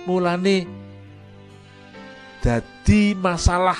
Mulane 0.09 0.65
dadi 2.41 3.13
masalah 3.13 3.77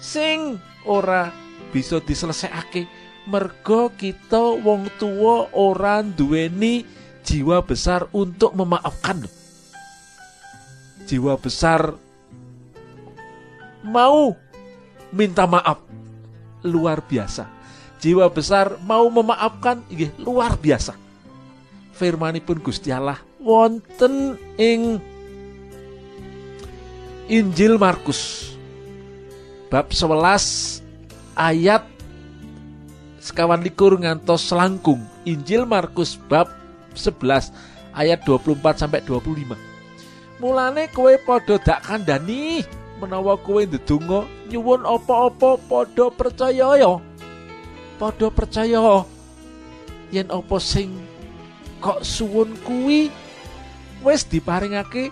sing 0.00 0.56
ora 0.88 1.28
bisa 1.68 2.00
diselesaikan 2.00 2.88
mergo 3.28 3.92
kita 3.92 4.56
wong 4.64 4.88
tua 4.96 5.52
orang 5.52 6.16
duweni 6.16 6.88
jiwa 7.20 7.60
besar 7.60 8.08
untuk 8.16 8.56
memaafkan 8.56 9.28
loh. 9.28 9.34
jiwa 11.04 11.36
besar 11.36 11.92
mau 13.84 14.32
minta 15.12 15.44
maaf. 15.44 15.84
Luar 16.64 17.04
biasa. 17.04 17.46
Jiwa 18.02 18.26
besar 18.32 18.80
mau 18.82 19.06
memaafkan 19.12 19.84
luar 20.18 20.58
biasa 20.58 21.07
firmanipun 21.98 22.62
Gusti 22.62 22.94
Allah 22.94 23.18
wonten 23.42 24.38
ing 24.54 25.02
Injil 27.26 27.76
Markus 27.76 28.54
bab 29.68 29.90
11 29.90 30.80
ayat 31.34 31.82
sekawan 33.18 33.60
likur 33.60 33.98
ngantos 33.98 34.46
selangkung 34.46 35.02
Injil 35.26 35.66
Markus 35.66 36.14
bab 36.30 36.46
11 36.94 37.50
ayat 37.92 38.22
24 38.22 38.86
sampai 38.86 39.02
25 39.02 39.58
mulane 40.38 40.86
kowe 40.94 41.10
podo 41.26 41.58
dak 41.58 41.82
kandani 41.82 42.62
menawa 42.98 43.38
kowe 43.38 43.62
ndedonga 43.62 44.26
nyuwun 44.50 44.82
apa-apa 44.82 45.58
podo 45.70 46.10
percaya 46.10 46.78
ya. 46.78 46.92
Podo 47.98 48.26
percaya 48.30 49.06
yen 50.10 50.28
apa 50.30 50.56
sing 50.62 50.94
kok 51.78 52.02
suwun 52.02 52.54
kuwi 52.66 53.10
wis 54.02 54.26
diparingake 54.26 55.10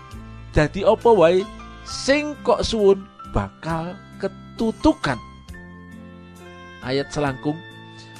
dadi 0.54 0.82
apa 0.82 1.10
wae? 1.10 1.42
Sing 1.86 2.34
kok 2.42 2.66
suwun 2.66 3.06
bakal 3.30 3.94
ketutukan. 4.18 5.18
Ayat 6.82 7.10
selangkung. 7.14 7.58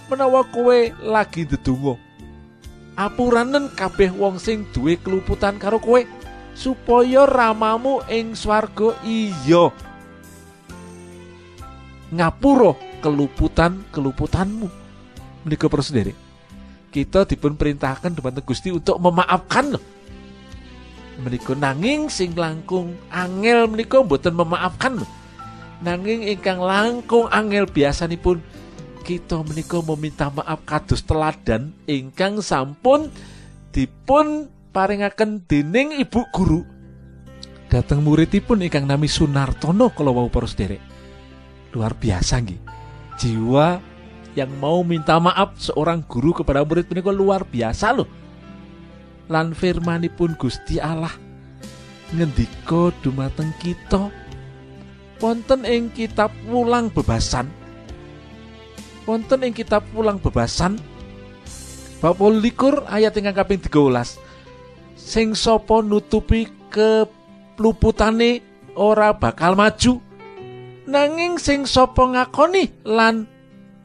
Menawa 0.06 0.46
kowe 0.54 0.94
lagi 1.02 1.42
ndedonga 1.42 1.98
apuranen 2.96 3.68
kabeh 3.76 4.08
wong 4.16 4.40
sing 4.40 4.64
duwe 4.72 4.96
keluputan 4.96 5.60
karo 5.60 5.76
kowe 5.76 6.00
supaya 6.56 7.28
ramamu 7.28 8.00
ing 8.08 8.32
swarga 8.32 8.96
iya. 9.04 9.68
Ngapura 12.06 12.72
keluputan-keluputanmu? 13.02 14.70
Menika 15.44 15.66
para 15.68 15.82
sendiri 15.84 16.25
kita 16.96 17.28
dipun 17.28 17.60
perintahkan 17.60 18.16
dumateng 18.16 18.48
Gusti 18.48 18.72
untuk 18.72 18.96
memaafkan. 18.96 19.76
Loh 19.76 19.84
menika 21.16 21.56
nanging 21.56 22.12
sing 22.12 22.36
langkung 22.36 22.96
angel 23.08 23.68
menika 23.68 24.00
mboten 24.04 24.36
memaafkan. 24.36 25.00
Nanging 25.80 26.24
ingkang 26.24 26.60
langkung 26.60 27.28
angel 27.28 27.68
biasanipun 27.68 28.40
kita 29.04 29.44
menika 29.44 29.78
meminta 29.84 30.32
maaf 30.32 30.64
kados 30.64 31.04
teladan 31.04 31.72
ingkang 31.84 32.40
sampun 32.40 33.12
dipun 33.70 34.48
paringaken 34.72 35.44
dening 35.44 36.00
ibu 36.00 36.24
guru. 36.32 36.64
Dateng 37.68 38.00
muridipun 38.00 38.64
ingkang 38.64 38.88
nami 38.88 39.10
Sunartono 39.10 39.92
kalau 39.92 40.16
wau 40.16 40.28
para 40.32 40.48
sederek 40.48 40.80
luar 41.76 41.92
biasa 41.92 42.40
nggih. 42.40 42.60
Jiwa 43.20 43.95
yang 44.36 44.52
mau 44.60 44.84
minta 44.84 45.16
maaf 45.16 45.56
seorang 45.56 46.04
guru 46.04 46.36
kepada 46.36 46.60
murid 46.60 46.86
menika 46.92 47.08
luar 47.08 47.42
biasa 47.48 47.96
loh. 47.96 48.08
Lan 49.32 49.56
firmanipun 49.56 50.36
Gusti 50.36 50.76
Allah 50.76 51.10
ngendika 52.12 52.92
dumateng 53.00 53.50
kita. 53.58 54.12
Wonten 55.16 55.64
ing 55.64 55.88
kitab 55.96 56.28
Wulang 56.44 56.92
Bebasan. 56.92 57.48
Wonten 59.08 59.40
ing 59.40 59.56
kitab 59.56 59.82
Wulang 59.96 60.20
Bebasan 60.20 60.76
bab 61.96 62.20
likur 62.20 62.84
ayat 62.92 63.16
ingkang 63.16 63.40
kaping 63.40 63.56
13 63.64 64.20
sing 65.00 65.32
sapa 65.32 65.80
nutupi 65.80 66.44
keluputane 66.68 68.44
ora 68.76 69.16
bakal 69.16 69.56
maju. 69.56 70.04
Nanging 70.86 71.40
sing 71.40 71.64
sapa 71.64 72.04
ngakoni 72.04 72.84
lan 72.84 73.26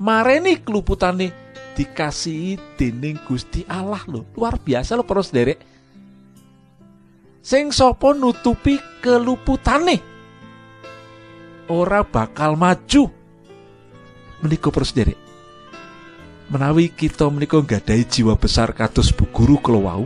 mareni 0.01 0.57
keluputane 0.57 1.29
dikasihi 1.77 2.57
dening 2.73 3.21
Gusti 3.29 3.61
Allah 3.69 4.01
loh 4.09 4.25
luar 4.33 4.57
biasa 4.57 4.97
loh 4.97 5.05
para 5.05 5.21
sederek. 5.21 5.61
Sing 7.41 7.69
sapa 7.69 8.13
nutupi 8.17 8.81
keluputane? 9.01 10.01
Ora 11.69 12.01
bakal 12.01 12.57
maju. 12.57 13.09
Menika 14.41 14.73
para 14.73 14.85
sederek 14.85 15.21
menawi 16.51 16.91
kita 16.91 17.31
menika 17.31 17.55
nggadahi 17.63 18.03
jiwa 18.03 18.35
besar 18.35 18.75
kados 18.75 19.15
bu 19.15 19.23
guru 19.31 19.55
kelowau 19.63 20.03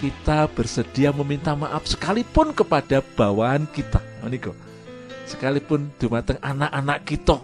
kita 0.00 0.48
bersedia 0.48 1.12
meminta 1.12 1.52
maaf 1.52 1.84
sekalipun 1.84 2.56
kepada 2.56 3.04
bawahan 3.04 3.68
kita. 3.68 4.00
Menika 4.24 4.56
sekalipun 5.28 5.92
dumateng 6.00 6.40
anak-anak 6.40 7.04
kita 7.04 7.36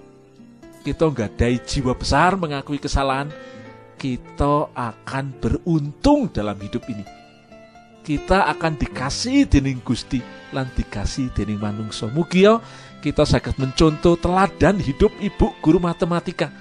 kita 0.86 1.10
nggadahi 1.10 1.66
jiwa 1.66 1.98
besar 1.98 2.38
mengakui 2.38 2.78
kesalahan 2.78 3.26
kita 3.98 4.70
akan 4.70 5.34
beruntung 5.42 6.30
dalam 6.30 6.54
hidup 6.62 6.86
ini. 6.86 7.02
Kita 8.06 8.46
akan 8.54 8.78
dikasih 8.78 9.50
dening 9.50 9.82
Gusti 9.82 10.22
lan 10.54 10.70
dikasih 10.78 11.34
dening 11.34 11.58
manungsa. 11.58 12.06
Mugi 12.06 12.46
ya 12.46 12.62
kita 13.02 13.26
sakit 13.26 13.58
mencontoh 13.58 14.14
teladan 14.14 14.78
hidup 14.78 15.10
ibu 15.18 15.50
guru 15.58 15.82
matematika. 15.82 16.54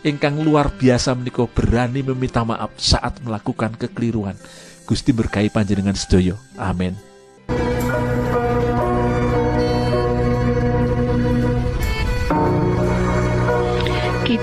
Ingkang 0.00 0.40
luar 0.40 0.72
biasa 0.72 1.12
menika 1.12 1.44
berani 1.44 2.00
meminta 2.00 2.48
maaf 2.48 2.72
saat 2.80 3.20
melakukan 3.20 3.76
kekeliruan. 3.76 4.40
Gusti 4.88 5.12
berkahi 5.12 5.52
panjenengan 5.52 5.98
sedoyo 5.98 6.40
amin 6.56 7.05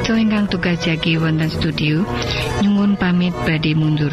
Ingkang 0.03 0.51
tugas 0.51 0.83
jagi 0.83 1.15
wonten 1.15 1.47
studio 1.47 2.03
nyungun 2.59 2.99
pamit 2.99 3.31
badhe 3.47 3.71
mundur. 3.71 4.11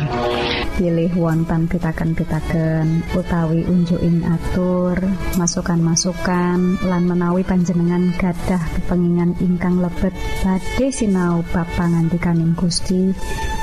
pilih 0.81 1.13
wonten 1.13 1.69
pitaken-pitaken 1.69 3.05
utawi 3.13 3.69
unjuking 3.69 4.25
atur 4.25 4.97
masukan-masukan 5.37 6.81
lan 6.89 7.03
menawi 7.05 7.45
panjenengan 7.45 8.17
gadah 8.17 8.65
kepengingan 8.81 9.37
ingkang 9.45 9.77
lebet 9.85 10.17
badhe 10.41 10.89
sinau 10.89 11.45
bab 11.53 11.69
pangantikaning 11.77 12.57
Gusti. 12.57 13.13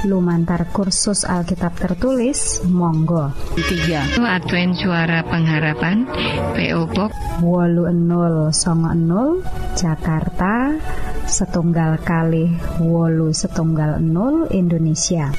Lumantar 0.06 0.70
kursus 0.70 1.26
Alkitab 1.26 1.74
tertulis 1.74 2.62
Monggo. 2.70 3.34
3 3.58 4.22
Advent 4.22 4.78
suara 4.78 5.26
pengharapan 5.26 6.06
PO 6.54 6.86
Box 6.94 7.18
80 7.42 8.54
Jakarta 9.74 10.78
setunggal 11.28 12.00
kali 12.00 12.48
wolu 12.80 13.36
setunggal 13.36 14.00
0 14.00 14.48
Indonesia. 14.56 15.30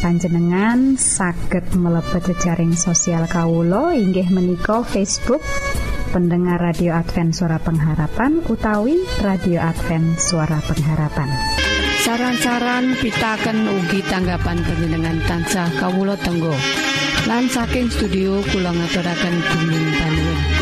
Panjenengan 0.00 0.96
saged 0.96 1.76
mlebet 1.76 2.32
jejaring 2.32 2.76
sosial 2.76 3.28
Kawulo 3.28 3.92
inggih 3.92 4.28
menika 4.32 4.84
Facebook 4.84 5.40
pendengar 6.12 6.60
radio 6.60 6.96
Advent 6.96 7.36
suara 7.36 7.60
pengharapan 7.60 8.40
utawi 8.48 8.96
radio 9.20 9.60
Advent 9.60 10.16
suara 10.16 10.60
pengharapan. 10.64 11.28
Saran-saran 12.04 12.96
pitaken 13.00 13.66
ugi 13.66 14.00
tanggapan 14.08 14.60
panjenengan 14.64 15.20
tansah 15.28 15.68
kawula 15.80 16.16
tenggo. 16.20 16.54
Lan 17.26 17.50
saking 17.50 17.90
studio 17.90 18.40
kula 18.52 18.70
ngaturaken 18.70 19.34
bumi 19.42 19.80
panuwun 19.98 20.55